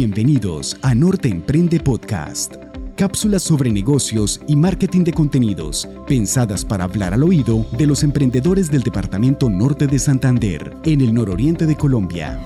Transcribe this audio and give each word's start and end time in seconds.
Bienvenidos 0.00 0.78
a 0.82 0.94
Norte 0.94 1.28
Emprende 1.28 1.80
Podcast. 1.80 2.54
Cápsulas 2.94 3.42
sobre 3.42 3.72
negocios 3.72 4.40
y 4.46 4.54
marketing 4.54 5.02
de 5.02 5.12
contenidos, 5.12 5.88
pensadas 6.06 6.64
para 6.64 6.84
hablar 6.84 7.14
al 7.14 7.24
oído 7.24 7.66
de 7.76 7.84
los 7.84 8.04
emprendedores 8.04 8.70
del 8.70 8.82
Departamento 8.82 9.50
Norte 9.50 9.88
de 9.88 9.98
Santander, 9.98 10.72
en 10.84 11.00
el 11.00 11.12
nororiente 11.12 11.66
de 11.66 11.74
Colombia. 11.74 12.38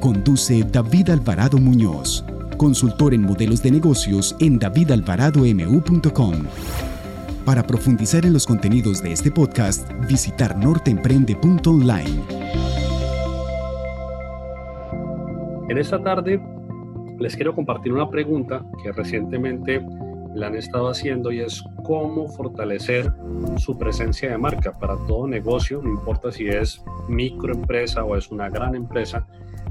Conduce 0.00 0.64
David 0.64 1.10
Alvarado 1.10 1.58
Muñoz, 1.58 2.24
consultor 2.56 3.14
en 3.14 3.22
modelos 3.22 3.62
de 3.62 3.70
negocios 3.70 4.34
en 4.40 4.58
davidalvaradomu.com. 4.58 6.34
Para 7.44 7.64
profundizar 7.64 8.26
en 8.26 8.32
los 8.32 8.48
contenidos 8.48 9.00
de 9.00 9.12
este 9.12 9.30
podcast, 9.30 9.88
visitar 10.08 10.58
norteemprende.online. 10.58 12.20
En 15.68 15.78
esta 15.78 16.02
tarde 16.02 16.40
les 17.20 17.36
quiero 17.36 17.54
compartir 17.54 17.92
una 17.92 18.08
pregunta 18.08 18.64
que 18.82 18.92
recientemente 18.92 19.84
la 20.34 20.46
han 20.46 20.54
estado 20.54 20.88
haciendo 20.88 21.30
y 21.30 21.40
es 21.40 21.62
cómo 21.84 22.28
fortalecer 22.28 23.12
su 23.58 23.76
presencia 23.76 24.30
de 24.30 24.38
marca 24.38 24.72
para 24.72 24.96
todo 25.06 25.28
negocio, 25.28 25.82
no 25.82 25.90
importa 25.90 26.32
si 26.32 26.48
es 26.48 26.82
microempresa 27.08 28.04
o 28.04 28.16
es 28.16 28.30
una 28.30 28.48
gran 28.48 28.74
empresa, 28.74 29.26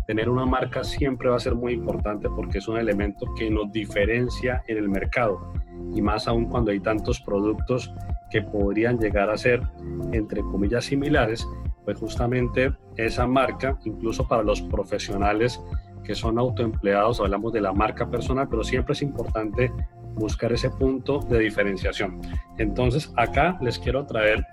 tener 0.06 0.30
una 0.30 0.46
marca 0.46 0.84
siempre 0.84 1.30
va 1.30 1.38
a 1.38 1.40
ser 1.40 1.56
muy 1.56 1.74
importante 1.74 2.30
porque 2.30 2.60
es 2.60 2.68
un 2.68 2.78
elemento 2.78 3.26
que 3.38 3.50
nos 3.50 3.72
diferencia 3.72 4.64
en 4.68 4.78
el 4.78 4.90
mercado 4.90 5.52
y 5.96 6.02
más 6.04 6.28
aún 6.28 6.46
cuando 6.46 6.70
hay 6.70 6.80
tantos 6.80 7.20
productos 7.20 7.92
que 8.30 8.44
podrían 8.44 9.00
llegar 9.00 9.30
a 9.32 9.38
ser 9.38 9.64
entre 10.12 10.42
comillas 10.42 10.86
similares, 10.86 11.48
pues 11.84 11.98
justamente 11.98 12.72
esa 12.98 13.26
marca, 13.26 13.80
incluso 13.86 14.28
para 14.28 14.44
los 14.44 14.62
profesionales, 14.62 15.60
que 16.04 16.16
son 16.16 16.40
autoempleados, 16.40 17.20
hablamos 17.20 17.54
de 17.54 17.62
la 17.62 17.74
marca 17.74 18.10
personal, 18.10 18.48
pero 18.50 18.64
siempre 18.64 18.94
es 18.94 19.02
importante 19.02 19.72
buscar 20.16 20.52
ese 20.52 20.70
punto 20.70 21.20
de 21.20 21.40
diferenciación. 21.40 22.22
Entonces, 22.58 23.12
acá 23.16 23.58
les 23.62 23.80
quiero 23.80 24.06
traer 24.06 24.46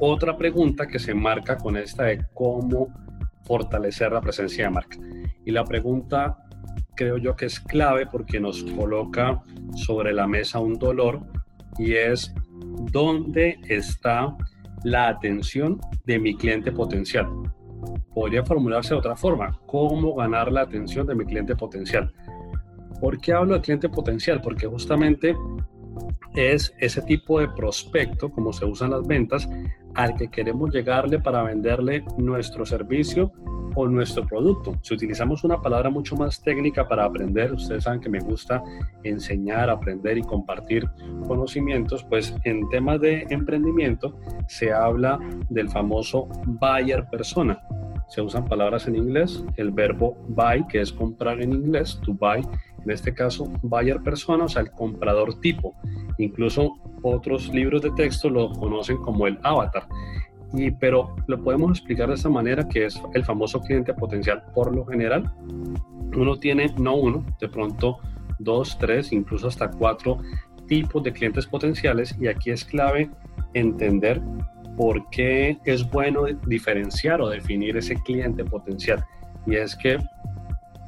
otra 0.00 0.36
pregunta 0.36 0.86
que 0.86 0.98
se 0.98 1.14
marca 1.14 1.56
con 1.56 1.76
esta 1.76 2.04
de 2.04 2.24
cómo 2.34 2.88
fortalecer 3.44 4.12
la 4.12 4.20
presencia 4.20 4.64
de 4.64 4.70
marca. 4.70 4.98
Y 5.44 5.50
la 5.50 5.64
pregunta 5.64 6.38
creo 6.94 7.18
yo 7.18 7.36
que 7.36 7.46
es 7.46 7.60
clave 7.60 8.06
porque 8.06 8.40
nos 8.40 8.62
coloca 8.64 9.42
sobre 9.74 10.12
la 10.12 10.26
mesa 10.26 10.58
un 10.58 10.74
dolor 10.78 11.20
y 11.78 11.94
es 11.94 12.34
dónde 12.90 13.58
está 13.68 14.36
la 14.84 15.08
atención 15.08 15.80
de 16.04 16.18
mi 16.18 16.36
cliente 16.36 16.72
potencial 16.72 17.26
podría 18.16 18.42
formularse 18.42 18.94
de 18.94 18.98
otra 18.98 19.14
forma. 19.14 19.60
¿Cómo 19.66 20.14
ganar 20.14 20.50
la 20.50 20.62
atención 20.62 21.06
de 21.06 21.14
mi 21.14 21.26
cliente 21.26 21.54
potencial? 21.54 22.10
¿Por 22.98 23.20
qué 23.20 23.34
hablo 23.34 23.52
de 23.52 23.60
cliente 23.60 23.90
potencial? 23.90 24.40
Porque 24.40 24.66
justamente 24.66 25.36
es 26.34 26.72
ese 26.78 27.02
tipo 27.02 27.38
de 27.40 27.48
prospecto, 27.48 28.30
como 28.30 28.54
se 28.54 28.64
usan 28.64 28.92
las 28.92 29.06
ventas, 29.06 29.46
al 29.94 30.14
que 30.14 30.28
queremos 30.28 30.72
llegarle 30.72 31.18
para 31.18 31.42
venderle 31.42 32.06
nuestro 32.16 32.64
servicio 32.64 33.32
o 33.74 33.86
nuestro 33.86 34.26
producto. 34.26 34.72
Si 34.80 34.94
utilizamos 34.94 35.44
una 35.44 35.60
palabra 35.60 35.90
mucho 35.90 36.16
más 36.16 36.40
técnica 36.42 36.88
para 36.88 37.04
aprender, 37.04 37.52
ustedes 37.52 37.84
saben 37.84 38.00
que 38.00 38.08
me 38.08 38.20
gusta 38.20 38.64
enseñar, 39.04 39.68
aprender 39.68 40.16
y 40.16 40.22
compartir 40.22 40.88
conocimientos, 41.28 42.02
pues 42.04 42.34
en 42.44 42.66
temas 42.70 42.98
de 42.98 43.26
emprendimiento 43.28 44.18
se 44.48 44.72
habla 44.72 45.18
del 45.50 45.68
famoso 45.68 46.30
buyer 46.46 47.04
persona 47.10 47.60
se 48.08 48.22
usan 48.22 48.44
palabras 48.44 48.86
en 48.86 48.96
inglés, 48.96 49.44
el 49.56 49.70
verbo 49.70 50.16
buy, 50.28 50.66
que 50.68 50.80
es 50.80 50.92
comprar 50.92 51.40
en 51.40 51.52
inglés, 51.52 52.00
to 52.04 52.12
buy, 52.14 52.40
en 52.84 52.90
este 52.90 53.12
caso 53.12 53.50
buyer 53.62 54.00
persona, 54.02 54.44
o 54.44 54.48
sea, 54.48 54.62
el 54.62 54.70
comprador 54.70 55.40
tipo. 55.40 55.74
Incluso 56.18 56.74
otros 57.02 57.52
libros 57.52 57.82
de 57.82 57.90
texto 57.92 58.30
lo 58.30 58.50
conocen 58.52 58.98
como 58.98 59.26
el 59.26 59.38
avatar. 59.42 59.86
Y, 60.52 60.70
pero 60.70 61.16
lo 61.26 61.42
podemos 61.42 61.78
explicar 61.78 62.08
de 62.08 62.14
esta 62.14 62.28
manera, 62.28 62.66
que 62.68 62.86
es 62.86 63.02
el 63.14 63.24
famoso 63.24 63.60
cliente 63.60 63.92
potencial. 63.92 64.44
Por 64.54 64.74
lo 64.74 64.86
general, 64.86 65.30
uno 66.16 66.38
tiene, 66.38 66.72
no 66.78 66.94
uno, 66.94 67.26
de 67.40 67.48
pronto 67.48 67.98
dos, 68.38 68.78
tres, 68.78 69.12
incluso 69.12 69.48
hasta 69.48 69.70
cuatro 69.70 70.18
tipos 70.66 71.02
de 71.02 71.12
clientes 71.12 71.46
potenciales 71.46 72.16
y 72.20 72.28
aquí 72.28 72.50
es 72.50 72.64
clave 72.64 73.10
entender 73.54 74.20
por 74.76 75.08
qué 75.10 75.58
es 75.64 75.88
bueno 75.90 76.24
diferenciar 76.46 77.20
o 77.20 77.28
definir 77.28 77.76
ese 77.76 77.96
cliente 78.02 78.44
potencial. 78.44 79.04
Y 79.46 79.56
es 79.56 79.74
que 79.76 79.98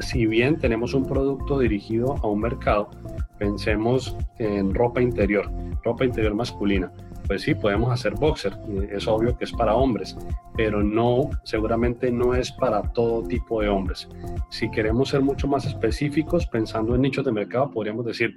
si 0.01 0.27
bien 0.27 0.59
tenemos 0.59 0.95
un 0.95 1.07
producto 1.07 1.59
dirigido 1.59 2.17
a 2.23 2.27
un 2.27 2.41
mercado, 2.41 2.91
pensemos 3.39 4.17
en 4.39 4.75
ropa 4.75 5.03
interior, 5.03 5.51
ropa 5.85 6.05
interior 6.05 6.35
masculina. 6.35 6.93
Pues 7.27 7.43
sí, 7.43 7.55
podemos 7.55 7.93
hacer 7.93 8.15
boxer, 8.15 8.57
es 8.91 9.07
obvio 9.07 9.37
que 9.37 9.45
es 9.45 9.53
para 9.53 9.75
hombres, 9.75 10.17
pero 10.57 10.83
no, 10.83 11.29
seguramente 11.45 12.11
no 12.11 12.35
es 12.35 12.51
para 12.53 12.81
todo 12.81 13.23
tipo 13.23 13.61
de 13.61 13.69
hombres. 13.69 14.09
Si 14.51 14.71
queremos 14.71 15.11
ser 15.11 15.21
mucho 15.21 15.47
más 15.47 15.67
específicos, 15.67 16.47
pensando 16.47 16.95
en 16.95 17.03
nichos 17.03 17.27
de 17.27 17.33
mercado, 17.33 17.71
podríamos 17.71 18.07
decir, 18.07 18.35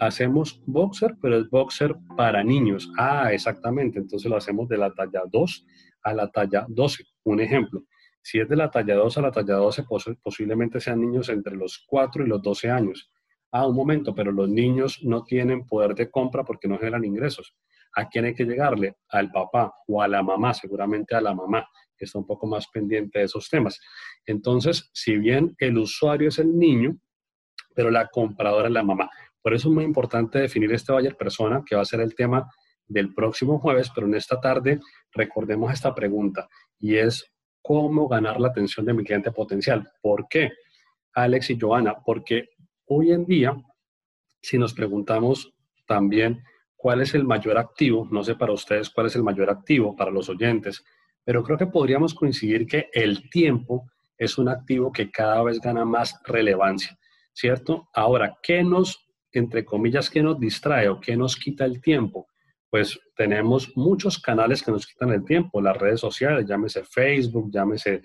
hacemos 0.00 0.60
boxer, 0.66 1.16
pero 1.20 1.38
es 1.38 1.48
boxer 1.50 1.94
para 2.16 2.42
niños. 2.42 2.90
Ah, 2.98 3.32
exactamente. 3.32 3.98
Entonces 3.98 4.28
lo 4.28 4.36
hacemos 4.36 4.68
de 4.68 4.78
la 4.78 4.92
talla 4.92 5.22
2 5.30 5.66
a 6.02 6.14
la 6.14 6.30
talla 6.30 6.66
12. 6.68 7.04
Un 7.24 7.40
ejemplo. 7.40 7.84
Si 8.22 8.40
es 8.40 8.48
de 8.48 8.56
la 8.56 8.70
talla 8.70 8.96
2 8.96 9.18
a 9.18 9.22
la 9.22 9.30
talla 9.30 9.54
12, 9.54 9.84
posiblemente 10.22 10.80
sean 10.80 11.00
niños 11.00 11.28
entre 11.28 11.54
los 11.54 11.84
4 11.86 12.24
y 12.24 12.28
los 12.28 12.42
12 12.42 12.70
años. 12.70 13.10
Ah, 13.52 13.66
un 13.66 13.76
momento, 13.76 14.14
pero 14.14 14.32
los 14.32 14.48
niños 14.48 15.00
no 15.02 15.24
tienen 15.24 15.66
poder 15.66 15.94
de 15.94 16.10
compra 16.10 16.44
porque 16.44 16.68
no 16.68 16.78
generan 16.78 17.04
ingresos. 17.04 17.54
¿A 17.94 18.08
quién 18.08 18.24
hay 18.24 18.34
que 18.34 18.44
llegarle? 18.44 18.96
Al 19.08 19.30
papá 19.30 19.74
o 19.86 20.00
a 20.00 20.08
la 20.08 20.22
mamá, 20.22 20.54
seguramente 20.54 21.14
a 21.14 21.20
la 21.20 21.34
mamá, 21.34 21.66
que 21.96 22.04
está 22.04 22.18
un 22.18 22.26
poco 22.26 22.46
más 22.46 22.68
pendiente 22.68 23.18
de 23.18 23.24
esos 23.24 23.48
temas. 23.48 23.80
Entonces, 24.24 24.88
si 24.92 25.16
bien 25.16 25.54
el 25.58 25.78
usuario 25.78 26.28
es 26.28 26.38
el 26.38 26.56
niño, 26.56 26.96
pero 27.74 27.90
la 27.90 28.08
compradora 28.08 28.68
es 28.68 28.72
la 28.72 28.82
mamá. 28.82 29.10
Por 29.42 29.54
eso 29.54 29.68
es 29.68 29.74
muy 29.74 29.84
importante 29.84 30.38
definir 30.38 30.72
este 30.72 30.92
buyer 30.92 31.16
persona, 31.16 31.62
que 31.64 31.76
va 31.76 31.82
a 31.82 31.86
ser 31.86 32.00
el 32.00 32.14
tema 32.14 32.50
del 32.86 33.14
próximo 33.14 33.58
jueves, 33.58 33.90
pero 33.94 34.06
en 34.06 34.14
esta 34.14 34.40
tarde 34.40 34.80
recordemos 35.12 35.72
esta 35.72 35.94
pregunta 35.94 36.48
y 36.78 36.96
es 36.96 37.32
cómo 37.62 38.08
ganar 38.08 38.40
la 38.40 38.48
atención 38.48 38.84
de 38.84 38.94
mi 38.94 39.04
cliente 39.04 39.30
potencial. 39.30 39.88
¿Por 40.02 40.26
qué? 40.28 40.50
Alex 41.14 41.50
y 41.50 41.58
Joana, 41.58 41.96
porque 42.04 42.48
hoy 42.86 43.12
en 43.12 43.24
día, 43.24 43.56
si 44.42 44.58
nos 44.58 44.74
preguntamos 44.74 45.52
también 45.86 46.42
cuál 46.76 47.02
es 47.02 47.14
el 47.14 47.24
mayor 47.24 47.58
activo, 47.58 48.08
no 48.10 48.24
sé 48.24 48.34
para 48.34 48.52
ustedes 48.52 48.90
cuál 48.90 49.06
es 49.06 49.16
el 49.16 49.22
mayor 49.22 49.50
activo 49.50 49.94
para 49.94 50.10
los 50.10 50.28
oyentes, 50.28 50.84
pero 51.24 51.42
creo 51.42 51.58
que 51.58 51.66
podríamos 51.66 52.14
coincidir 52.14 52.66
que 52.66 52.88
el 52.92 53.28
tiempo 53.30 53.86
es 54.16 54.38
un 54.38 54.48
activo 54.48 54.90
que 54.90 55.10
cada 55.10 55.42
vez 55.42 55.60
gana 55.60 55.84
más 55.84 56.20
relevancia, 56.24 56.98
¿cierto? 57.32 57.88
Ahora, 57.92 58.38
¿qué 58.42 58.62
nos 58.62 59.10
entre 59.32 59.64
comillas, 59.64 60.10
que 60.10 60.22
nos 60.22 60.38
distrae 60.38 60.88
o 60.88 61.00
que 61.00 61.16
nos 61.16 61.36
quita 61.36 61.64
el 61.64 61.80
tiempo? 61.80 62.28
Pues 62.68 62.98
tenemos 63.16 63.76
muchos 63.76 64.18
canales 64.18 64.62
que 64.62 64.70
nos 64.70 64.86
quitan 64.86 65.10
el 65.10 65.24
tiempo, 65.24 65.60
las 65.60 65.76
redes 65.76 66.00
sociales, 66.00 66.46
llámese 66.46 66.84
Facebook, 66.84 67.50
llámese 67.52 68.02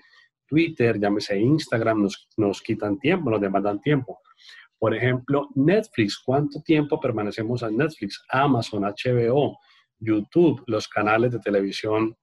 Twitter, 0.47 1.00
llámese 1.00 1.40
Instagram, 1.40 2.03
nos, 2.03 2.28
nos 2.38 2.62
quitan 2.62 3.00
tiempo, 3.00 3.30
nos 3.30 3.41
demandan 3.41 3.80
tiempo. 3.81 4.19
Por 4.78 4.96
ejemplo, 4.96 5.50
Netflix, 5.56 6.19
¿cuánto 6.19 6.62
tiempo 6.62 7.00
permanecemos 7.00 7.62
en 7.63 7.78
Netflix? 7.78 8.24
Amazon, 8.30 8.84
HBO, 8.84 9.57
YouTube, 10.00 10.63
los 10.68 10.88
canales 10.88 11.31
de 11.31 11.40
televisión 11.40 12.16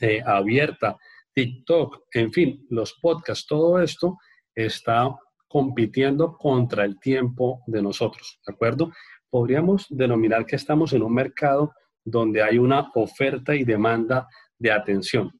eh, 0.00 0.22
abierta, 0.24 0.96
TikTok, 1.34 2.04
en 2.12 2.32
fin, 2.32 2.66
los 2.70 2.94
podcasts, 3.00 3.46
todo 3.46 3.80
esto 3.80 4.16
está 4.54 5.10
compitiendo 5.54 6.36
contra 6.36 6.84
el 6.84 6.98
tiempo 6.98 7.62
de 7.68 7.80
nosotros, 7.80 8.40
¿de 8.44 8.52
acuerdo? 8.52 8.90
Podríamos 9.30 9.86
denominar 9.88 10.46
que 10.46 10.56
estamos 10.56 10.92
en 10.94 11.02
un 11.04 11.14
mercado 11.14 11.72
donde 12.04 12.42
hay 12.42 12.58
una 12.58 12.90
oferta 12.96 13.54
y 13.54 13.62
demanda 13.62 14.26
de 14.58 14.72
atención. 14.72 15.30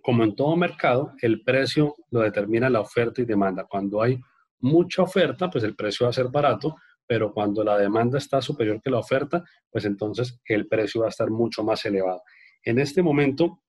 Como 0.00 0.22
en 0.22 0.36
todo 0.36 0.54
mercado, 0.54 1.14
el 1.20 1.42
precio 1.42 1.96
lo 2.12 2.20
determina 2.20 2.70
la 2.70 2.82
oferta 2.82 3.20
y 3.20 3.24
demanda. 3.24 3.66
Cuando 3.68 4.00
hay 4.00 4.16
mucha 4.60 5.02
oferta, 5.02 5.50
pues 5.50 5.64
el 5.64 5.74
precio 5.74 6.06
va 6.06 6.10
a 6.10 6.12
ser 6.12 6.28
barato, 6.28 6.76
pero 7.04 7.32
cuando 7.32 7.64
la 7.64 7.76
demanda 7.76 8.18
está 8.18 8.40
superior 8.40 8.80
que 8.80 8.90
la 8.90 9.00
oferta, 9.00 9.42
pues 9.68 9.84
entonces 9.86 10.40
el 10.44 10.68
precio 10.68 11.00
va 11.00 11.08
a 11.08 11.10
estar 11.10 11.30
mucho 11.30 11.64
más 11.64 11.84
elevado. 11.84 12.22
En 12.62 12.78
este 12.78 13.02
momento, 13.02 13.60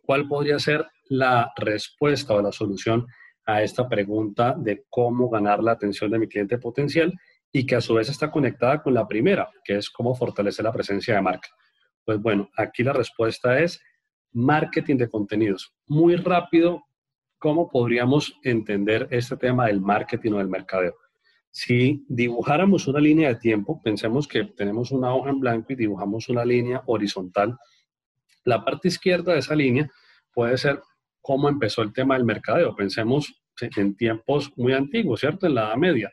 ¿cuál 0.00 0.26
podría 0.26 0.58
ser 0.58 0.86
la 1.10 1.52
respuesta 1.58 2.32
o 2.32 2.40
la 2.40 2.52
solución 2.52 3.06
a 3.46 3.62
esta 3.62 3.88
pregunta 3.88 4.54
de 4.56 4.84
cómo 4.88 5.28
ganar 5.28 5.62
la 5.62 5.72
atención 5.72 6.10
de 6.10 6.18
mi 6.18 6.28
cliente 6.28 6.58
potencial 6.58 7.12
y 7.52 7.66
que 7.66 7.76
a 7.76 7.80
su 7.80 7.94
vez 7.94 8.08
está 8.08 8.30
conectada 8.30 8.82
con 8.82 8.94
la 8.94 9.06
primera, 9.06 9.48
que 9.64 9.76
es 9.76 9.88
cómo 9.90 10.14
fortalecer 10.14 10.64
la 10.64 10.72
presencia 10.72 11.14
de 11.14 11.22
marca. 11.22 11.48
Pues 12.04 12.20
bueno, 12.20 12.50
aquí 12.56 12.82
la 12.82 12.92
respuesta 12.92 13.58
es 13.60 13.80
marketing 14.32 14.96
de 14.96 15.08
contenidos. 15.08 15.72
Muy 15.86 16.16
rápido, 16.16 16.82
¿cómo 17.38 17.70
podríamos 17.70 18.38
entender 18.42 19.06
este 19.10 19.36
tema 19.36 19.66
del 19.66 19.80
marketing 19.80 20.32
o 20.32 20.38
del 20.38 20.48
mercadeo? 20.48 20.94
Si 21.50 22.04
dibujáramos 22.08 22.88
una 22.88 22.98
línea 22.98 23.28
de 23.28 23.36
tiempo, 23.36 23.80
pensemos 23.80 24.26
que 24.26 24.42
tenemos 24.42 24.90
una 24.90 25.14
hoja 25.14 25.30
en 25.30 25.38
blanco 25.38 25.72
y 25.72 25.76
dibujamos 25.76 26.28
una 26.28 26.44
línea 26.44 26.82
horizontal. 26.86 27.56
La 28.44 28.64
parte 28.64 28.88
izquierda 28.88 29.34
de 29.34 29.38
esa 29.38 29.54
línea 29.54 29.88
puede 30.32 30.58
ser 30.58 30.82
cómo 31.24 31.48
empezó 31.48 31.80
el 31.80 31.92
tema 31.92 32.16
del 32.16 32.24
mercadeo. 32.26 32.76
Pensemos 32.76 33.42
en 33.60 33.96
tiempos 33.96 34.52
muy 34.56 34.74
antiguos, 34.74 35.20
¿cierto? 35.20 35.46
En 35.46 35.54
la 35.54 35.68
Edad 35.68 35.76
Media. 35.76 36.12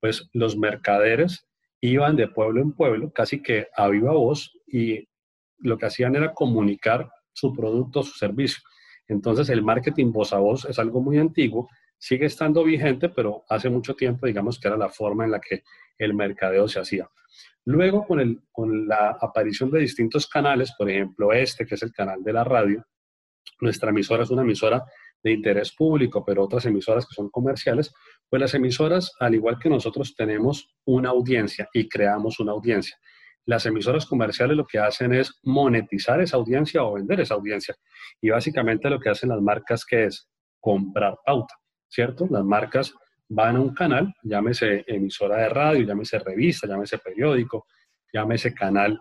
Pues 0.00 0.28
los 0.34 0.56
mercaderes 0.56 1.48
iban 1.80 2.14
de 2.16 2.28
pueblo 2.28 2.60
en 2.60 2.72
pueblo, 2.72 3.10
casi 3.10 3.42
que 3.42 3.68
a 3.74 3.88
viva 3.88 4.12
voz, 4.12 4.52
y 4.66 5.08
lo 5.58 5.78
que 5.78 5.86
hacían 5.86 6.14
era 6.14 6.34
comunicar 6.34 7.10
su 7.32 7.54
producto, 7.54 8.02
su 8.02 8.18
servicio. 8.18 8.62
Entonces 9.08 9.48
el 9.48 9.62
marketing 9.62 10.12
voz 10.12 10.34
a 10.34 10.38
voz 10.38 10.66
es 10.66 10.78
algo 10.78 11.00
muy 11.00 11.16
antiguo 11.16 11.68
sigue 12.00 12.26
estando 12.26 12.64
vigente, 12.64 13.10
pero 13.10 13.44
hace 13.48 13.68
mucho 13.68 13.94
tiempo, 13.94 14.26
digamos 14.26 14.58
que 14.58 14.68
era 14.68 14.76
la 14.76 14.88
forma 14.88 15.24
en 15.24 15.32
la 15.32 15.40
que 15.40 15.62
el 15.98 16.14
mercadeo 16.14 16.66
se 16.66 16.80
hacía. 16.80 17.08
Luego, 17.66 18.06
con, 18.06 18.20
el, 18.20 18.40
con 18.50 18.88
la 18.88 19.18
aparición 19.20 19.70
de 19.70 19.80
distintos 19.80 20.26
canales, 20.26 20.72
por 20.76 20.88
ejemplo, 20.88 21.32
este, 21.32 21.66
que 21.66 21.74
es 21.74 21.82
el 21.82 21.92
canal 21.92 22.24
de 22.24 22.32
la 22.32 22.42
radio, 22.42 22.84
nuestra 23.60 23.90
emisora 23.90 24.22
es 24.22 24.30
una 24.30 24.42
emisora 24.42 24.84
de 25.22 25.32
interés 25.32 25.72
público, 25.72 26.24
pero 26.24 26.44
otras 26.44 26.64
emisoras 26.66 27.06
que 27.06 27.14
son 27.14 27.28
comerciales, 27.30 27.92
pues 28.28 28.40
las 28.40 28.54
emisoras, 28.54 29.12
al 29.20 29.34
igual 29.34 29.58
que 29.58 29.68
nosotros, 29.68 30.14
tenemos 30.14 30.74
una 30.84 31.10
audiencia 31.10 31.68
y 31.72 31.88
creamos 31.88 32.40
una 32.40 32.52
audiencia. 32.52 32.96
Las 33.44 33.66
emisoras 33.66 34.06
comerciales 34.06 34.56
lo 34.56 34.66
que 34.66 34.78
hacen 34.78 35.12
es 35.12 35.38
monetizar 35.42 36.20
esa 36.20 36.36
audiencia 36.36 36.84
o 36.84 36.94
vender 36.94 37.20
esa 37.20 37.34
audiencia. 37.34 37.74
Y 38.20 38.30
básicamente 38.30 38.88
lo 38.88 39.00
que 39.00 39.10
hacen 39.10 39.30
las 39.30 39.40
marcas 39.40 39.84
que 39.84 40.04
es 40.04 40.28
comprar 40.60 41.16
pauta. 41.24 41.54
¿cierto? 41.90 42.26
Las 42.30 42.44
marcas 42.44 42.94
van 43.28 43.56
a 43.56 43.60
un 43.60 43.74
canal, 43.74 44.14
llámese 44.22 44.84
emisora 44.86 45.38
de 45.38 45.48
radio, 45.48 45.86
llámese 45.86 46.18
revista, 46.18 46.66
llámese 46.66 46.98
periódico, 46.98 47.66
llámese 48.12 48.54
canal 48.54 49.00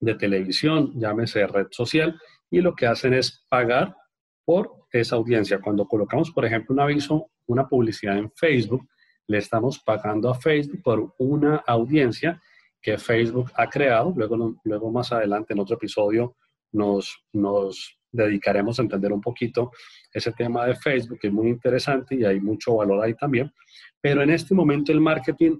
de 0.00 0.14
televisión, 0.14 0.92
llámese 0.98 1.46
red 1.46 1.66
social, 1.70 2.18
y 2.50 2.60
lo 2.60 2.74
que 2.74 2.86
hacen 2.86 3.14
es 3.14 3.44
pagar 3.48 3.96
por 4.44 4.86
esa 4.92 5.16
audiencia. 5.16 5.60
Cuando 5.60 5.86
colocamos, 5.86 6.30
por 6.30 6.44
ejemplo, 6.44 6.74
un 6.74 6.80
aviso, 6.80 7.30
una 7.46 7.68
publicidad 7.68 8.18
en 8.18 8.30
Facebook, 8.32 8.88
le 9.26 9.38
estamos 9.38 9.78
pagando 9.80 10.30
a 10.30 10.34
Facebook 10.34 10.82
por 10.82 11.14
una 11.18 11.56
audiencia 11.66 12.40
que 12.80 12.98
Facebook 12.98 13.50
ha 13.56 13.68
creado. 13.68 14.12
Luego, 14.16 14.54
luego 14.64 14.90
más 14.90 15.12
adelante, 15.12 15.52
en 15.52 15.60
otro 15.60 15.76
episodio, 15.76 16.36
nos, 16.72 17.24
nos 17.32 17.98
dedicaremos 18.12 18.78
a 18.78 18.82
entender 18.82 19.12
un 19.12 19.20
poquito 19.20 19.72
ese 20.12 20.32
tema 20.32 20.66
de 20.66 20.76
Facebook, 20.76 21.18
que 21.18 21.26
es 21.26 21.32
muy 21.32 21.48
interesante 21.48 22.14
y 22.14 22.24
hay 22.24 22.40
mucho 22.40 22.76
valor 22.76 23.04
ahí 23.04 23.14
también. 23.14 23.52
Pero 24.00 24.22
en 24.22 24.30
este 24.30 24.54
momento 24.54 24.92
el 24.92 25.00
marketing, 25.00 25.58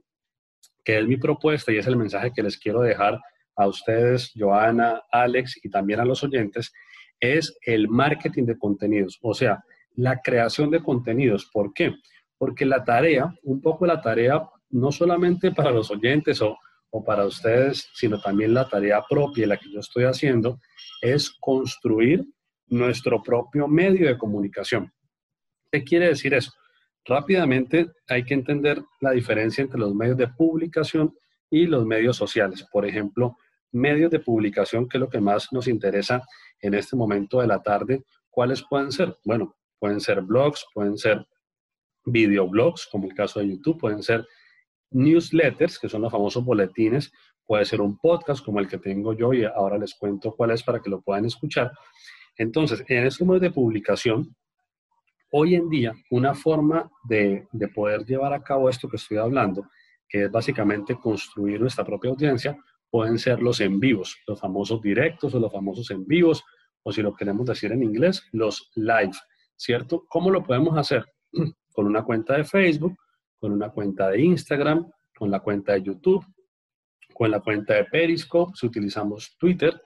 que 0.84 0.98
es 0.98 1.06
mi 1.06 1.16
propuesta 1.16 1.72
y 1.72 1.78
es 1.78 1.86
el 1.86 1.96
mensaje 1.96 2.32
que 2.34 2.42
les 2.42 2.56
quiero 2.56 2.80
dejar 2.80 3.20
a 3.56 3.67
ustedes, 3.67 4.32
Joana, 4.37 5.03
Alex 5.11 5.58
y 5.62 5.70
también 5.70 6.00
a 6.00 6.05
los 6.05 6.23
oyentes, 6.23 6.73
es 7.19 7.56
el 7.62 7.88
marketing 7.88 8.44
de 8.44 8.58
contenidos, 8.58 9.19
o 9.23 9.35
sea, 9.35 9.64
la 9.94 10.20
creación 10.20 10.70
de 10.70 10.82
contenidos. 10.82 11.49
¿Por 11.53 11.73
qué? 11.73 11.94
Porque 12.38 12.67
la 12.67 12.85
tarea, 12.85 13.35
un 13.43 13.62
poco 13.62 13.87
la 13.87 14.00
tarea, 14.03 14.47
no 14.70 14.93
solamente 14.93 15.53
para 15.53 15.70
los 15.70 15.91
oyentes 15.91 16.43
o, 16.43 16.58
o 16.91 17.03
para 17.03 17.25
ustedes, 17.25 17.88
sino 17.94 18.20
también 18.20 18.53
la 18.53 18.69
tarea 18.69 19.03
propia, 19.08 19.47
la 19.47 19.56
que 19.56 19.73
yo 19.73 19.81
estoy 19.81 20.05
haciendo, 20.05 20.61
es 21.00 21.31
construir 21.41 22.25
nuestro 22.69 23.23
propio 23.23 23.69
medio 23.69 24.06
de 24.06 24.19
comunicación. 24.19 24.93
¿Qué 25.70 25.82
quiere 25.85 26.08
decir 26.08 26.35
eso? 26.35 26.53
Rápidamente 27.05 27.87
hay 28.08 28.25
que 28.25 28.35
entender 28.35 28.82
la 29.00 29.12
diferencia 29.12 29.62
entre 29.62 29.79
los 29.79 29.94
medios 29.94 30.17
de 30.17 30.29
publicación 30.29 31.14
y 31.49 31.67
los 31.67 31.87
medios 31.87 32.17
sociales. 32.17 32.67
Por 32.70 32.85
ejemplo, 32.85 33.37
medios 33.72 34.10
de 34.10 34.20
publicación, 34.20 34.88
que 34.88 34.98
es 34.98 35.00
lo 35.00 35.08
que 35.08 35.20
más 35.20 35.52
nos 35.52 35.68
interesa 35.68 36.22
en 36.60 36.74
este 36.74 36.96
momento 36.96 37.40
de 37.40 37.46
la 37.46 37.62
tarde, 37.62 38.04
¿cuáles 38.30 38.64
pueden 38.68 38.92
ser? 38.92 39.16
Bueno, 39.24 39.56
pueden 39.78 40.00
ser 40.00 40.22
blogs, 40.22 40.66
pueden 40.72 40.96
ser 40.96 41.26
videoblogs, 42.04 42.88
como 42.90 43.06
el 43.06 43.14
caso 43.14 43.40
de 43.40 43.48
YouTube, 43.48 43.78
pueden 43.78 44.02
ser 44.02 44.26
newsletters, 44.90 45.78
que 45.78 45.88
son 45.88 46.02
los 46.02 46.12
famosos 46.12 46.44
boletines, 46.44 47.12
puede 47.44 47.64
ser 47.64 47.80
un 47.80 47.98
podcast 47.98 48.44
como 48.44 48.60
el 48.60 48.68
que 48.68 48.78
tengo 48.78 49.12
yo 49.12 49.32
y 49.32 49.44
ahora 49.44 49.78
les 49.78 49.94
cuento 49.94 50.34
cuál 50.34 50.50
es 50.50 50.62
para 50.62 50.80
que 50.80 50.90
lo 50.90 51.00
puedan 51.00 51.24
escuchar. 51.24 51.72
Entonces, 52.36 52.84
en 52.88 53.06
estos 53.06 53.26
medios 53.26 53.42
de 53.42 53.50
publicación, 53.50 54.34
hoy 55.30 55.54
en 55.54 55.69
día, 55.69 55.94
una 56.10 56.34
forma 56.34 56.90
de, 57.04 57.46
poder 57.74 58.04
llevar 58.04 58.32
a 58.32 58.42
cabo 58.42 58.69
esto 58.69 58.88
que 58.88 58.96
estoy 58.96 59.19
hablando, 59.19 59.69
que 60.08 60.24
es 60.24 60.30
básicamente 60.30 60.96
construir 60.96 61.60
nuestra 61.60 61.84
propia 61.84 62.10
audiencia, 62.10 62.56
pueden 62.96 63.19
ser 63.19 63.43
los 63.43 63.60
en 63.60 63.78
vivos, 63.78 64.16
los 64.26 64.40
famosos 64.40 64.81
directos 64.81 65.34
o 65.34 65.38
los 65.38 65.52
famosos 65.52 65.90
en 65.90 66.06
vivos, 66.06 66.43
o 66.82 66.90
si 66.90 67.02
lo 67.02 67.14
queremos 67.14 67.44
decir 67.44 67.70
en 67.70 67.82
inglés, 67.82 68.26
los 68.32 68.70
live, 68.75 69.12
¿cierto? 69.54 70.06
¿Cómo 70.08 70.31
lo 70.31 70.43
podemos 70.43 70.78
hacer? 70.78 71.04
con 71.75 71.84
una 71.84 72.04
cuenta 72.04 72.38
de 72.38 72.44
Facebook, 72.44 72.96
con 73.38 73.52
una 73.52 73.69
cuenta 73.69 74.08
de 74.08 74.22
Instagram, 74.22 74.90
con 75.14 75.31
la 75.31 75.40
cuenta 75.40 75.75
de 75.75 75.82
YouTube, 75.82 76.25
con 77.12 77.31
la 77.31 77.40
cuenta 77.40 77.75
de 77.75 77.84
Periscope, 77.84 78.52
si 78.54 78.66
utilizamos 78.66 79.37
Twitter, 79.38 79.78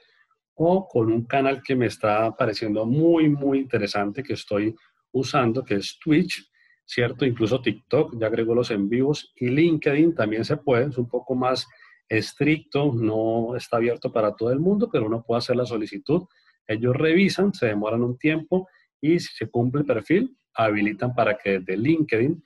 o 0.55 0.87
con 0.87 1.11
un 1.11 1.25
canal 1.25 1.65
que 1.65 1.75
me 1.75 1.87
está 1.87 2.31
pareciendo 2.37 2.87
muy, 2.87 3.29
muy 3.29 3.59
interesante 3.59 4.23
que 4.23 4.35
estoy 4.35 4.73
usando, 5.11 5.65
que 5.65 5.75
es 5.75 5.99
Twitch, 5.99 6.49
¿cierto? 6.85 7.27
Incluso 7.27 7.61
TikTok, 7.61 8.17
ya 8.21 8.29
agrego 8.29 8.55
los 8.55 8.71
en 8.71 8.89
vivos 8.89 9.33
y 9.35 9.49
LinkedIn 9.49 10.15
también 10.15 10.45
se 10.45 10.59
puede, 10.59 10.91
es 10.91 10.97
un 10.97 11.09
poco 11.09 11.35
más 11.35 11.67
estricto, 12.11 12.93
no 12.93 13.55
está 13.57 13.77
abierto 13.77 14.13
para 14.13 14.35
todo 14.35 14.51
el 14.51 14.59
mundo, 14.59 14.91
pero 14.91 15.07
uno 15.07 15.23
puede 15.23 15.39
hacer 15.39 15.57
la 15.57 15.65
solicitud. 15.65 16.25
Ellos 16.67 16.95
revisan, 16.97 17.55
se 17.55 17.67
demoran 17.67 18.03
un 18.03 18.19
tiempo 18.19 18.69
y 19.01 19.21
si 19.21 19.33
se 19.35 19.49
cumple 19.49 19.83
el 19.83 19.87
perfil, 19.87 20.37
habilitan 20.55 21.15
para 21.15 21.39
que 21.39 21.61
desde 21.61 21.77
LinkedIn, 21.77 22.43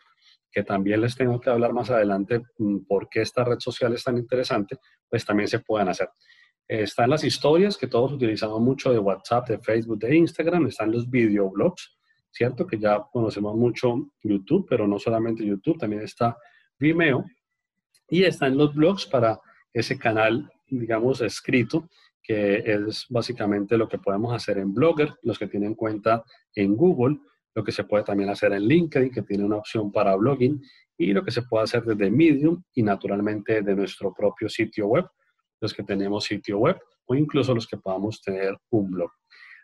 que 0.53 0.63
también 0.63 1.01
les 1.01 1.17
tengo 1.17 1.41
que 1.41 1.51
hablar 1.51 1.73
más 1.73 1.91
adelante 1.91 2.43
mm, 2.59 2.81
por 2.87 3.09
qué 3.09 3.23
esta 3.23 3.43
red 3.43 3.59
social 3.59 3.95
es 3.95 4.05
tan 4.05 4.19
interesante, 4.19 4.77
pues 5.09 5.25
también 5.25 5.49
se 5.49 5.61
puedan 5.61 5.89
hacer. 5.89 6.11
Están 6.69 7.11
las 7.11 7.25
historias 7.25 7.77
que 7.77 7.87
todos 7.87 8.13
utilizamos 8.13 8.61
mucho 8.61 8.93
de 8.93 8.99
WhatsApp, 8.99 9.49
de 9.49 9.59
Facebook, 9.59 9.99
de 9.99 10.17
Instagram. 10.17 10.67
Están 10.67 10.93
los 10.93 11.11
videoblogs, 11.11 11.99
¿cierto? 12.31 12.67
Que 12.67 12.79
ya 12.79 13.03
conocemos 13.13 13.55
mucho 13.55 14.11
YouTube, 14.23 14.67
pero 14.69 14.87
no 14.87 14.99
solamente 14.99 15.45
YouTube, 15.45 15.79
también 15.79 16.03
está 16.03 16.37
Vimeo. 16.79 17.25
Y 18.09 18.25
están 18.25 18.57
los 18.57 18.75
blogs 18.75 19.07
para 19.07 19.41
ese 19.75 19.99
canal, 19.99 20.51
digamos, 20.67 21.21
escrito, 21.21 21.91
que 22.23 22.63
es 22.65 23.05
básicamente 23.11 23.77
lo 23.77 23.87
que 23.87 23.99
podemos 23.99 24.33
hacer 24.33 24.57
en 24.57 24.73
Blogger, 24.73 25.13
los 25.23 25.39
que 25.39 25.47
tienen 25.47 25.75
cuenta 25.75 26.25
en 26.55 26.75
Google, 26.75 27.19
lo 27.55 27.63
que 27.63 27.73
se 27.73 27.85
puede 27.85 28.05
también 28.05 28.31
hacer 28.31 28.55
en 28.55 28.63
LinkedIn, 28.63 29.11
que 29.11 29.23
tiene 29.23 29.45
una 29.45 29.57
opción 29.57 29.93
para 29.93 30.17
blogging, 30.17 30.63
y 30.97 31.13
lo 31.13 31.23
que 31.23 31.31
se 31.31 31.43
puede 31.43 31.65
hacer 31.65 31.85
desde 31.85 32.11
Medium 32.11 32.63
y 32.73 32.83
naturalmente 32.83 33.61
de 33.61 33.75
nuestro 33.77 34.15
propio 34.15 34.49
sitio 34.49 34.87
web 34.87 35.05
los 35.61 35.73
que 35.73 35.83
tenemos 35.83 36.25
sitio 36.25 36.59
web 36.59 36.79
o 37.07 37.15
incluso 37.15 37.55
los 37.55 37.67
que 37.67 37.79
podamos 37.79 38.21
tener 38.21 38.57
un 38.71 38.91
blog. 38.91 39.11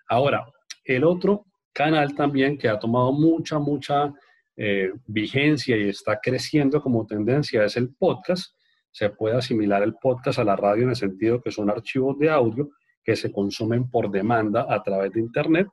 Ahora, 0.09 0.47
el 0.85 1.05
otro 1.05 1.47
canal 1.73 2.15
también 2.15 2.59
que 2.59 2.69
ha 2.69 2.79
tomado 2.79 3.13
mucha, 3.13 3.59
mucha 3.59 4.13
eh, 4.57 4.93
vigencia 5.07 5.77
y 5.77 5.89
está 5.89 6.19
creciendo 6.21 6.83
como 6.83 7.07
tendencia 7.07 7.65
es 7.65 7.77
el 7.77 7.95
podcast. 7.95 8.55
Se 8.91 9.11
puede 9.11 9.37
asimilar 9.37 9.83
el 9.83 9.95
podcast 9.95 10.39
a 10.39 10.45
la 10.45 10.57
radio 10.57 10.85
en 10.85 10.91
el 10.91 10.97
sentido 10.97 11.41
que 11.41 11.51
son 11.51 11.71
archivos 11.71 12.19
de 12.19 12.31
audio 12.31 12.71
que 13.03 13.17
se 13.17 13.33
consumen 13.33 13.91
por 13.91 14.11
demanda 14.11 14.67
a 14.69 14.83
través 14.83 15.13
de 15.13 15.21
Internet 15.21 15.69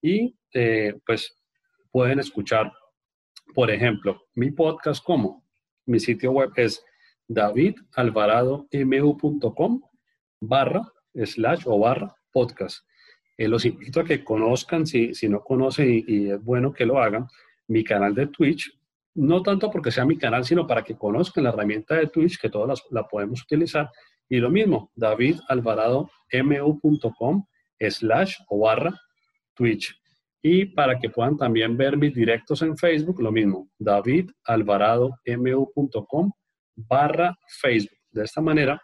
y 0.00 0.34
eh, 0.54 0.94
pues 1.04 1.36
pueden 1.90 2.20
escuchar, 2.20 2.72
por 3.54 3.70
ejemplo, 3.70 4.22
mi 4.34 4.50
podcast 4.50 5.04
como 5.04 5.44
mi 5.86 6.00
sitio 6.00 6.32
web 6.32 6.50
es 6.56 6.82
davidalvaradomu.com 7.28 9.82
barra 10.40 10.82
slash 11.14 11.62
o 11.66 11.78
barra 11.78 12.14
podcast. 12.32 12.84
Eh, 13.36 13.46
los 13.48 13.64
invito 13.64 14.00
a 14.00 14.04
que 14.04 14.24
conozcan, 14.24 14.86
si, 14.86 15.14
si 15.14 15.28
no 15.28 15.40
conocen 15.40 16.04
y, 16.06 16.30
es 16.30 16.42
bueno 16.42 16.72
que 16.72 16.86
lo 16.86 16.98
hagan, 16.98 17.26
mi 17.68 17.84
canal 17.84 18.14
de 18.14 18.28
Twitch, 18.28 18.72
no 19.14 19.42
tanto 19.42 19.70
porque 19.70 19.90
sea 19.90 20.04
mi 20.04 20.16
canal, 20.16 20.44
sino 20.44 20.66
para 20.66 20.82
que 20.82 20.96
conozcan 20.96 21.44
la 21.44 21.50
herramienta 21.50 21.96
de 21.96 22.06
Twitch, 22.06 22.40
que 22.40 22.48
todas 22.48 22.82
la 22.90 23.06
podemos 23.06 23.42
utilizar. 23.42 23.90
Y 24.28 24.38
lo 24.38 24.48
mismo, 24.50 24.90
davidalvaradomu.com 24.94 27.44
slash 27.80 28.36
o 28.48 28.60
barra 28.60 28.98
Twitch. 29.54 29.94
Y 30.42 30.66
para 30.66 30.98
que 30.98 31.10
puedan 31.10 31.36
también 31.36 31.76
ver 31.76 31.98
mis 31.98 32.14
directos 32.14 32.62
en 32.62 32.76
Facebook, 32.76 33.20
lo 33.20 33.32
mismo, 33.32 33.68
davidalvaradomu.com 33.78 36.30
barra 36.76 37.36
Facebook. 37.60 37.98
De 38.10 38.24
esta 38.24 38.40
manera 38.40 38.80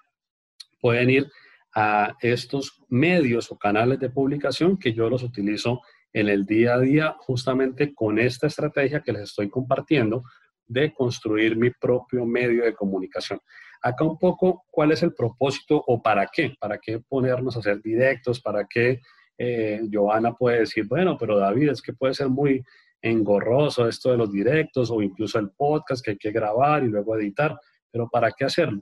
pueden 0.81 1.11
ir 1.11 1.29
a 1.75 2.15
estos 2.21 2.85
medios 2.89 3.53
o 3.53 3.59
canales 3.59 4.01
de 4.01 4.11
publicación 4.11 4.77
que 4.79 4.93
yo 4.93 5.09
los 5.09 5.23
utilizo 5.23 5.81
en 6.17 6.31
el 6.31 6.47
día 6.47 6.77
a 6.77 6.81
día 6.81 7.15
justamente 7.19 7.95
con 7.95 8.19
esta 8.19 8.47
estrategia 8.47 9.03
que 9.03 9.13
les 9.13 9.25
estoy 9.25 9.51
compartiendo 9.51 10.23
de 10.67 10.95
construir 10.95 11.59
mi 11.59 11.71
propio 11.71 12.25
medio 12.25 12.65
de 12.65 12.73
comunicación. 12.73 13.39
Acá 13.83 14.03
un 14.03 14.19
poco, 14.19 14.65
¿cuál 14.71 14.93
es 14.93 15.03
el 15.03 15.13
propósito 15.13 15.85
o 15.87 16.01
para 16.01 16.27
qué? 16.33 16.55
¿Para 16.59 16.79
qué 16.79 17.01
ponernos 17.07 17.55
a 17.55 17.59
hacer 17.59 17.83
directos? 17.83 18.41
¿Para 18.41 18.67
qué 18.67 19.03
eh, 19.37 19.83
Giovanna 19.91 20.33
puede 20.33 20.61
decir, 20.61 20.87
bueno, 20.89 21.19
pero 21.19 21.39
David, 21.39 21.69
es 21.69 21.83
que 21.83 21.93
puede 21.93 22.15
ser 22.15 22.31
muy 22.31 22.65
engorroso 23.03 23.87
esto 23.87 24.11
de 24.11 24.17
los 24.17 24.33
directos 24.33 24.91
o 24.91 25.03
incluso 25.03 25.39
el 25.39 25.51
podcast 25.51 26.03
que 26.03 26.13
hay 26.13 26.17
que 26.17 26.33
grabar 26.33 26.83
y 26.83 26.89
luego 26.89 27.15
editar, 27.19 27.61
pero 27.93 28.09
¿para 28.09 28.33
qué 28.33 28.47
hacerlo? 28.47 28.81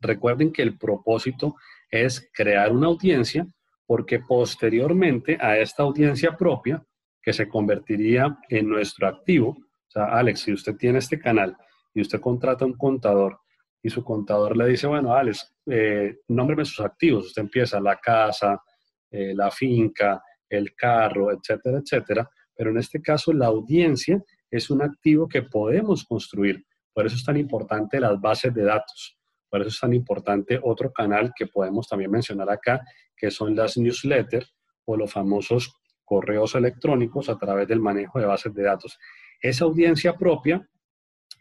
Recuerden 0.00 0.52
que 0.52 0.62
el 0.62 0.78
propósito 0.78 1.56
es 1.90 2.30
crear 2.32 2.70
una 2.70 2.86
audiencia 2.86 3.44
porque 3.88 4.20
posteriormente 4.20 5.38
a 5.40 5.56
esta 5.56 5.82
audiencia 5.82 6.36
propia, 6.36 6.84
que 7.22 7.32
se 7.32 7.48
convertiría 7.48 8.38
en 8.50 8.68
nuestro 8.68 9.08
activo, 9.08 9.48
o 9.48 9.90
sea, 9.90 10.04
Alex, 10.04 10.40
si 10.40 10.52
usted 10.52 10.76
tiene 10.76 10.98
este 10.98 11.18
canal 11.18 11.56
y 11.94 12.02
usted 12.02 12.20
contrata 12.20 12.66
un 12.66 12.74
contador 12.74 13.40
y 13.82 13.88
su 13.88 14.04
contador 14.04 14.58
le 14.58 14.66
dice, 14.66 14.86
bueno, 14.86 15.14
Alex, 15.14 15.54
eh, 15.66 16.18
nómbreme 16.28 16.66
sus 16.66 16.84
activos. 16.84 17.28
Usted 17.28 17.40
empieza 17.40 17.80
la 17.80 17.96
casa, 17.96 18.62
eh, 19.10 19.32
la 19.34 19.50
finca, 19.50 20.22
el 20.50 20.74
carro, 20.74 21.32
etcétera, 21.32 21.78
etcétera. 21.78 22.28
Pero 22.54 22.70
en 22.70 22.76
este 22.76 23.00
caso, 23.00 23.32
la 23.32 23.46
audiencia 23.46 24.22
es 24.50 24.68
un 24.68 24.82
activo 24.82 25.26
que 25.26 25.42
podemos 25.42 26.04
construir. 26.04 26.62
Por 26.92 27.06
eso 27.06 27.16
es 27.16 27.24
tan 27.24 27.38
importante 27.38 27.98
las 28.00 28.20
bases 28.20 28.52
de 28.52 28.64
datos. 28.64 29.17
Por 29.50 29.60
eso 29.60 29.70
es 29.70 29.80
tan 29.80 29.94
importante 29.94 30.60
otro 30.62 30.92
canal 30.92 31.32
que 31.36 31.46
podemos 31.46 31.88
también 31.88 32.10
mencionar 32.10 32.50
acá, 32.50 32.80
que 33.16 33.30
son 33.30 33.56
las 33.56 33.76
newsletters 33.76 34.54
o 34.84 34.96
los 34.96 35.12
famosos 35.12 35.74
correos 36.04 36.54
electrónicos 36.54 37.28
a 37.28 37.36
través 37.36 37.68
del 37.68 37.80
manejo 37.80 38.18
de 38.18 38.26
bases 38.26 38.54
de 38.54 38.62
datos. 38.62 38.98
Esa 39.40 39.64
audiencia 39.64 40.14
propia, 40.14 40.66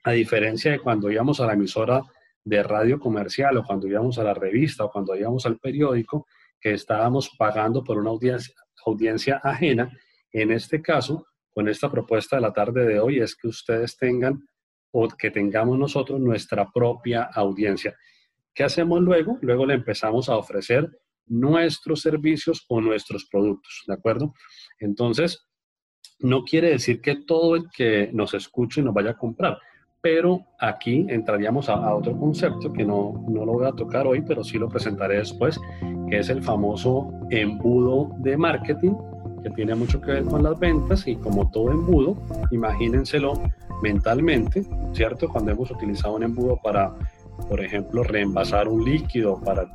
a 0.03 0.11
diferencia 0.11 0.71
de 0.71 0.79
cuando 0.79 1.09
íbamos 1.09 1.39
a 1.39 1.45
la 1.45 1.53
emisora 1.53 2.01
de 2.43 2.63
radio 2.63 2.99
comercial 2.99 3.57
o 3.57 3.63
cuando 3.63 3.87
íbamos 3.87 4.17
a 4.19 4.23
la 4.23 4.33
revista 4.33 4.85
o 4.85 4.91
cuando 4.91 5.15
íbamos 5.15 5.45
al 5.45 5.57
periódico, 5.57 6.27
que 6.59 6.73
estábamos 6.73 7.31
pagando 7.37 7.83
por 7.83 7.97
una 7.97 8.09
audiencia, 8.09 8.55
audiencia 8.85 9.41
ajena, 9.43 9.91
en 10.31 10.51
este 10.51 10.81
caso, 10.81 11.27
con 11.49 11.67
esta 11.67 11.89
propuesta 11.89 12.35
de 12.35 12.41
la 12.41 12.53
tarde 12.53 12.85
de 12.85 12.99
hoy, 12.99 13.19
es 13.19 13.35
que 13.35 13.47
ustedes 13.47 13.97
tengan 13.97 14.47
o 15.00 15.08
que 15.10 15.30
tengamos 15.30 15.77
nosotros 15.77 16.20
nuestra 16.20 16.72
propia 16.72 17.30
audiencia. 17.32 17.96
¿Qué 18.51 18.63
hacemos 18.63 19.00
luego? 19.00 19.38
Luego 19.42 19.63
le 19.68 19.75
empezamos 19.75 20.27
a 20.27 20.38
ofrecer 20.38 20.89
nuestros 21.27 22.01
servicios 22.01 22.66
o 22.68 22.82
nuestros 22.82 23.27
productos, 23.30 23.84
¿de 23.86 23.94
acuerdo? 23.94 24.34
Entonces, 24.80 25.46
no 26.20 26.44
quiere 26.44 26.72
decir 26.72 27.00
que 27.00 27.18
todo 27.27 27.56
el 27.56 27.66
que 27.70 28.10
nos 28.12 28.34
escuche 28.34 28.82
nos 28.82 28.96
vaya 28.96 29.12
a 29.12 29.18
comprar, 29.18 29.60
pero 30.01 30.39
aquí 30.60 31.06
entraríamos 31.10 31.70
a, 31.70 31.94
otro 31.94 32.18
concepto 32.18 32.74
que 32.74 32.84
no, 32.84 33.24
no, 33.30 33.46
lo 33.46 33.54
voy 33.54 33.68
a 33.68 33.74
tocar 33.74 34.08
hoy, 34.08 34.24
pero 34.24 34.44
sí 34.44 34.58
lo 34.58 34.68
presentaré 34.68 35.18
después, 35.18 35.60
que 36.10 36.18
es 36.18 36.30
el 36.30 36.42
famoso 36.42 37.12
embudo 37.30 38.10
de 38.22 38.36
marketing, 38.36 38.96
que 39.44 39.51
tiene 39.51 39.75
mucho 39.75 40.01
que 40.01 40.13
ver 40.13 40.24
con 40.24 40.42
las 40.42 40.58
ventas 40.58 41.08
y 41.08 41.18
como 41.18 41.51
todo 41.51 41.72
embudo, 41.72 42.18
imagínenselo 42.50 43.34
mentalmente, 43.81 44.65
¿cierto? 44.93 45.29
Cuando 45.29 45.51
hemos 45.51 45.72
utilizado 45.72 46.15
un 46.15 46.24
embudo 46.24 46.57
para, 46.63 46.93
por 47.48 47.62
ejemplo, 47.62 48.03
reenvasar 48.03 48.67
un 48.67 48.84
líquido, 48.84 49.39
para 49.41 49.67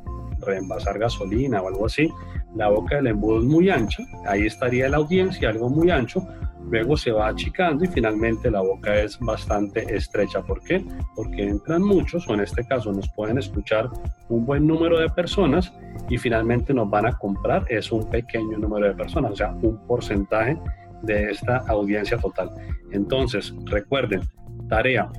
reenvasar 0.45 0.99
gasolina 0.99 1.61
o 1.61 1.67
algo 1.67 1.85
así, 1.85 2.09
la 2.55 2.69
boca 2.69 2.97
del 2.97 3.07
embudo 3.07 3.39
es 3.39 3.45
muy 3.45 3.69
ancha, 3.69 4.03
ahí 4.27 4.45
estaría 4.45 4.89
la 4.89 4.97
audiencia, 4.97 5.49
algo 5.49 5.69
muy 5.69 5.89
ancho, 5.89 6.27
luego 6.69 6.95
se 6.97 7.11
va 7.11 7.27
achicando 7.27 7.83
y 7.83 7.87
finalmente 7.87 8.49
la 8.49 8.61
boca 8.61 8.95
es 8.95 9.19
bastante 9.19 9.95
estrecha. 9.95 10.41
¿Por 10.41 10.61
qué? 10.61 10.83
Porque 11.15 11.47
entran 11.47 11.81
muchos, 11.81 12.27
o 12.27 12.33
en 12.33 12.41
este 12.41 12.65
caso 12.65 12.91
nos 12.91 13.09
pueden 13.09 13.37
escuchar 13.37 13.89
un 14.29 14.45
buen 14.45 14.67
número 14.67 14.99
de 14.99 15.09
personas 15.09 15.73
y 16.09 16.17
finalmente 16.17 16.73
nos 16.73 16.89
van 16.89 17.07
a 17.07 17.17
comprar, 17.17 17.65
es 17.69 17.91
un 17.91 18.09
pequeño 18.09 18.57
número 18.57 18.87
de 18.87 18.93
personas, 18.93 19.31
o 19.31 19.35
sea, 19.35 19.51
un 19.61 19.77
porcentaje 19.87 20.57
de 21.03 21.31
esta 21.31 21.57
audiencia 21.67 22.17
total. 22.17 22.51
Entonces, 22.91 23.53
recuerden, 23.65 24.21
tarea, 24.67 25.09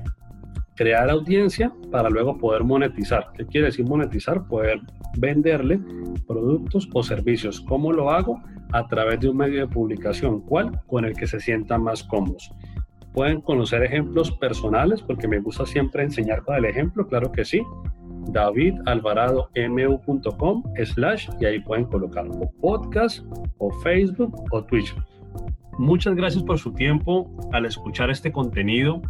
crear 0.75 1.09
audiencia 1.09 1.73
para 1.91 2.09
luego 2.09 2.37
poder 2.37 2.63
monetizar. 2.63 3.31
¿Qué 3.33 3.45
quiere 3.45 3.67
decir 3.67 3.85
monetizar? 3.85 4.47
Poder 4.47 4.79
venderle 5.17 5.79
productos 6.27 6.89
o 6.93 7.03
servicios. 7.03 7.61
¿Cómo 7.61 7.91
lo 7.91 8.11
hago? 8.11 8.41
A 8.73 8.87
través 8.87 9.19
de 9.21 9.29
un 9.29 9.37
medio 9.37 9.61
de 9.61 9.67
publicación. 9.67 10.41
¿Cuál? 10.41 10.81
Con 10.87 11.05
el 11.05 11.15
que 11.15 11.27
se 11.27 11.39
sientan 11.39 11.83
más 11.83 12.03
cómodos. 12.03 12.51
Pueden 13.13 13.41
conocer 13.41 13.83
ejemplos 13.83 14.31
personales 14.31 15.01
porque 15.01 15.27
me 15.27 15.39
gusta 15.39 15.65
siempre 15.65 16.03
enseñar 16.03 16.43
con 16.43 16.55
el 16.55 16.65
ejemplo, 16.65 17.07
claro 17.07 17.31
que 17.31 17.45
sí. 17.45 17.61
davidalvaradomu.com 18.33 20.63
slash 20.83 21.29
y 21.39 21.45
ahí 21.45 21.61
pueden 21.61 21.85
colocar 21.85 22.25
podcast 22.59 23.25
o 23.59 23.71
Facebook 23.79 24.35
o 24.51 24.61
Twitch. 24.65 24.93
Muchas 25.77 26.15
gracias 26.15 26.43
por 26.43 26.57
su 26.57 26.71
tiempo 26.71 27.29
al 27.51 27.65
escuchar 27.65 28.09
este 28.09 28.31
contenido 28.31 29.01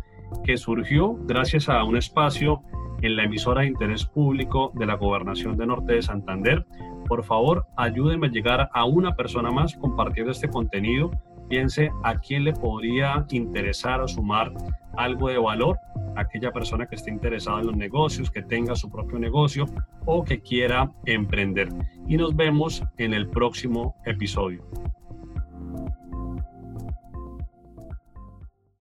que 0.44 0.58
surgió 0.58 1.14
gracias 1.26 1.70
a 1.70 1.84
un 1.84 1.96
espacio 1.96 2.64
en 3.04 3.16
la 3.16 3.26
emisora 3.26 3.62
de 3.62 3.68
interés 3.68 4.06
público 4.06 4.72
de 4.74 4.88
la 4.88 4.96
Gobernación 4.96 5.58
de 5.58 5.68
Norte 5.68 5.94
de 5.94 6.02
Santander. 6.02 6.66
Por 7.08 7.24
favor, 7.24 7.68
ayúdenme 7.78 8.28
a 8.28 8.32
llegar 8.32 8.70
a 8.74 8.86
una 8.86 9.16
persona 9.16 9.52
más 9.52 9.76
compartiendo 9.76 10.32
este 10.32 10.50
contenido. 10.50 11.12
Piense 11.50 11.92
a 12.04 12.18
quién 12.18 12.44
le 12.44 12.54
podría 12.54 13.28
interesar 13.30 14.02
o 14.02 14.08
sumar 14.08 14.52
algo 14.98 15.30
de 15.30 15.38
valor, 15.38 15.78
aquella 16.16 16.52
persona 16.52 16.88
que 16.88 16.96
esté 16.96 17.12
interesada 17.12 17.60
en 17.60 17.68
los 17.68 17.78
negocios, 17.78 18.32
que 18.32 18.42
tenga 18.42 18.76
su 18.76 18.90
propio 18.90 19.20
negocio 19.20 19.66
o 20.06 20.24
que 20.24 20.42
quiera 20.42 20.92
emprender. 21.06 21.70
Y 22.08 22.18
nos 22.18 22.36
vemos 22.36 22.82
en 22.98 23.14
el 23.14 23.30
próximo 23.30 23.96
episodio. 24.06 24.68